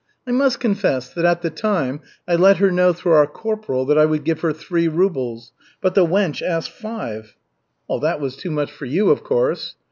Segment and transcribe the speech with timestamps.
[0.25, 3.99] I must confess that at the time I let her know through our corporal that
[3.99, 5.51] I would give her three rubles.
[5.79, 7.35] But the wench asked five."
[7.87, 9.75] "That was too much for you, of course!"